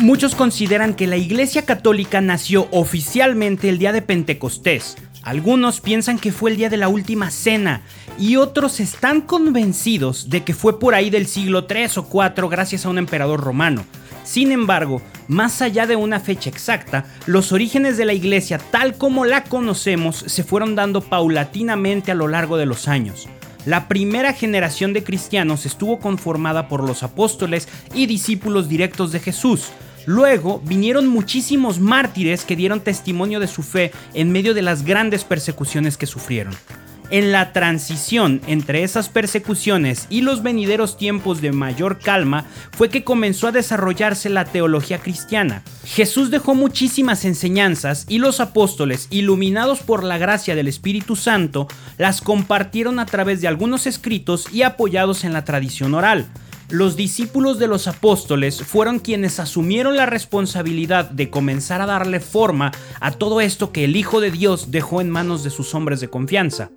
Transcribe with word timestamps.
Muchos 0.00 0.36
consideran 0.36 0.94
que 0.94 1.08
la 1.08 1.16
Iglesia 1.16 1.66
Católica 1.66 2.20
nació 2.20 2.68
oficialmente 2.70 3.68
el 3.68 3.78
día 3.78 3.90
de 3.90 4.00
Pentecostés. 4.00 4.96
Algunos 5.24 5.80
piensan 5.80 6.20
que 6.20 6.30
fue 6.30 6.52
el 6.52 6.56
día 6.56 6.70
de 6.70 6.76
la 6.76 6.86
última 6.86 7.32
cena 7.32 7.82
y 8.16 8.36
otros 8.36 8.78
están 8.78 9.20
convencidos 9.20 10.30
de 10.30 10.44
que 10.44 10.54
fue 10.54 10.78
por 10.78 10.94
ahí 10.94 11.10
del 11.10 11.26
siglo 11.26 11.64
3 11.64 11.98
o 11.98 12.04
4 12.04 12.48
gracias 12.48 12.86
a 12.86 12.90
un 12.90 12.98
emperador 12.98 13.40
romano. 13.40 13.84
Sin 14.22 14.52
embargo, 14.52 15.02
más 15.26 15.62
allá 15.62 15.84
de 15.88 15.96
una 15.96 16.20
fecha 16.20 16.48
exacta, 16.48 17.04
los 17.26 17.50
orígenes 17.50 17.96
de 17.96 18.04
la 18.04 18.12
iglesia 18.12 18.58
tal 18.70 18.96
como 18.96 19.24
la 19.24 19.42
conocemos 19.42 20.16
se 20.28 20.44
fueron 20.44 20.76
dando 20.76 21.00
paulatinamente 21.00 22.12
a 22.12 22.14
lo 22.14 22.28
largo 22.28 22.56
de 22.56 22.66
los 22.66 22.86
años. 22.86 23.28
La 23.66 23.88
primera 23.88 24.32
generación 24.32 24.92
de 24.92 25.02
cristianos 25.02 25.66
estuvo 25.66 25.98
conformada 25.98 26.68
por 26.68 26.84
los 26.84 27.02
apóstoles 27.02 27.68
y 27.92 28.06
discípulos 28.06 28.68
directos 28.68 29.10
de 29.10 29.18
Jesús, 29.18 29.72
Luego 30.08 30.62
vinieron 30.64 31.06
muchísimos 31.06 31.80
mártires 31.80 32.46
que 32.46 32.56
dieron 32.56 32.80
testimonio 32.80 33.40
de 33.40 33.46
su 33.46 33.62
fe 33.62 33.92
en 34.14 34.32
medio 34.32 34.54
de 34.54 34.62
las 34.62 34.82
grandes 34.82 35.22
persecuciones 35.22 35.98
que 35.98 36.06
sufrieron. 36.06 36.54
En 37.10 37.30
la 37.30 37.52
transición 37.52 38.40
entre 38.46 38.84
esas 38.84 39.10
persecuciones 39.10 40.06
y 40.08 40.22
los 40.22 40.42
venideros 40.42 40.96
tiempos 40.96 41.42
de 41.42 41.52
mayor 41.52 41.98
calma 41.98 42.46
fue 42.72 42.88
que 42.88 43.04
comenzó 43.04 43.48
a 43.48 43.52
desarrollarse 43.52 44.30
la 44.30 44.46
teología 44.46 44.98
cristiana. 44.98 45.62
Jesús 45.84 46.30
dejó 46.30 46.54
muchísimas 46.54 47.26
enseñanzas 47.26 48.06
y 48.08 48.16
los 48.16 48.40
apóstoles, 48.40 49.08
iluminados 49.10 49.80
por 49.80 50.04
la 50.04 50.16
gracia 50.16 50.54
del 50.54 50.68
Espíritu 50.68 51.16
Santo, 51.16 51.68
las 51.98 52.22
compartieron 52.22 52.98
a 52.98 53.04
través 53.04 53.42
de 53.42 53.48
algunos 53.48 53.86
escritos 53.86 54.46
y 54.54 54.62
apoyados 54.62 55.24
en 55.24 55.34
la 55.34 55.44
tradición 55.44 55.92
oral 55.92 56.28
los 56.70 56.96
discípulos 56.96 57.58
de 57.58 57.66
los 57.66 57.88
apóstoles 57.88 58.62
fueron 58.62 58.98
quienes 58.98 59.40
asumieron 59.40 59.96
la 59.96 60.06
responsabilidad 60.06 61.10
de 61.10 61.30
comenzar 61.30 61.80
a 61.80 61.86
darle 61.86 62.20
forma 62.20 62.72
a 63.00 63.12
todo 63.12 63.40
esto 63.40 63.72
que 63.72 63.84
el 63.84 63.96
Hijo 63.96 64.20
de 64.20 64.30
Dios 64.30 64.70
dejó 64.70 65.00
en 65.00 65.08
manos 65.10 65.44
de 65.44 65.50
sus 65.50 65.74
hombres 65.74 66.00
de 66.00 66.08
confianza. 66.08 66.70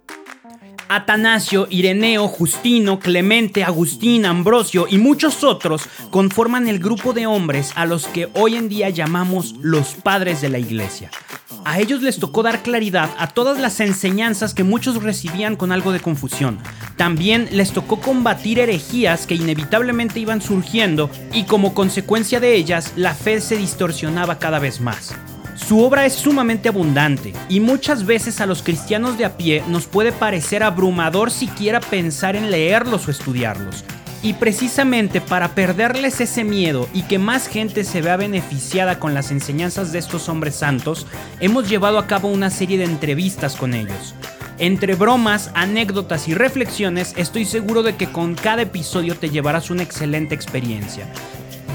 Atanasio, 0.88 1.68
Ireneo, 1.70 2.28
Justino, 2.28 3.00
Clemente, 3.00 3.64
Agustín, 3.64 4.26
Ambrosio 4.26 4.88
y 4.90 4.98
muchos 4.98 5.44
otros 5.44 5.84
conforman 6.10 6.68
el 6.68 6.80
grupo 6.80 7.14
de 7.14 7.28
hombres 7.28 7.72
a 7.76 7.86
los 7.86 8.08
que 8.08 8.30
hoy 8.34 8.56
en 8.56 8.68
día 8.68 8.90
llamamos 8.90 9.56
los 9.62 9.94
padres 9.94 10.42
de 10.42 10.50
la 10.50 10.60
iglesia. 10.60 11.10
A 11.64 11.80
ellos 11.80 12.02
les 12.02 12.18
tocó 12.18 12.42
dar 12.42 12.64
claridad 12.64 13.10
a 13.20 13.28
todas 13.28 13.60
las 13.60 13.80
enseñanzas 13.80 14.56
que 14.56 14.64
muchos 14.64 15.04
recibían 15.04 15.56
con 15.56 15.72
algo 15.72 15.92
de 15.92 16.00
confusión. 16.00 16.58
También 16.98 17.50
les 17.52 17.72
tocó 17.72 18.00
combatir 18.00 18.58
herejías 18.58 19.28
que 19.28 19.36
inevitablemente 19.36 20.20
iban 20.20 20.42
surgiendo 20.42 21.10
y 21.34 21.44
como 21.44 21.74
consecuencia 21.76 22.40
de 22.40 22.56
ellas 22.56 22.94
la 22.96 23.14
fe 23.14 23.42
se 23.42 23.58
distorsionaba 23.58 24.40
cada 24.40 24.58
vez 24.58 24.82
más. 24.82 25.14
Su 25.56 25.84
obra 25.84 26.06
es 26.06 26.14
sumamente 26.14 26.70
abundante 26.70 27.34
y 27.48 27.60
muchas 27.60 28.06
veces 28.08 28.42
a 28.42 28.48
los 28.48 28.64
cristianos 28.64 29.18
de 29.20 29.26
a 29.26 29.38
pie 29.38 29.64
nos 29.68 29.86
puede 29.86 30.12
parecer 30.12 30.64
abrumador 30.64 31.30
siquiera 31.30 31.80
pensar 31.80 32.36
en 32.36 32.50
leerlos 32.50 33.08
o 33.08 33.12
estudiarlos. 33.12 33.84
Y 34.24 34.34
precisamente 34.34 35.20
para 35.20 35.56
perderles 35.56 36.22
ese 36.22 36.44
miedo 36.44 36.88
y 36.94 37.04
que 37.04 37.18
más 37.18 37.48
gente 37.48 37.84
se 37.84 38.02
vea 38.02 38.18
beneficiada 38.18 39.00
con 39.00 39.16
las 39.16 39.32
enseñanzas 39.32 39.92
de 39.92 40.00
estos 40.00 40.30
hombres 40.30 40.56
santos, 40.56 41.08
hemos 41.40 41.68
llevado 41.68 41.98
a 41.98 42.06
cabo 42.06 42.28
una 42.28 42.52
serie 42.52 42.78
de 42.78 42.84
entrevistas 42.84 43.56
con 43.56 43.74
ellos. 43.74 44.14
Entre 44.60 44.94
bromas, 44.94 45.50
anécdotas 45.56 46.28
y 46.28 46.36
reflexiones, 46.36 47.16
estoy 47.18 47.46
seguro 47.46 47.82
de 47.82 47.96
que 47.96 48.12
con 48.12 48.36
cada 48.36 48.62
episodio 48.62 49.16
te 49.16 49.32
llevarás 49.32 49.72
una 49.72 49.82
excelente 49.82 50.36
experiencia. 50.36 51.08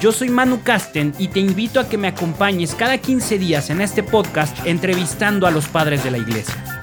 Yo 0.00 0.12
soy 0.12 0.28
Manu 0.28 0.62
Casten 0.62 1.14
y 1.18 1.28
te 1.28 1.40
invito 1.40 1.80
a 1.80 1.88
que 1.88 1.98
me 1.98 2.06
acompañes 2.06 2.76
cada 2.76 2.98
15 2.98 3.38
días 3.38 3.70
en 3.70 3.80
este 3.80 4.04
podcast 4.04 4.56
entrevistando 4.66 5.48
a 5.48 5.50
los 5.50 5.66
padres 5.66 6.04
de 6.04 6.12
la 6.12 6.18
iglesia. 6.18 6.75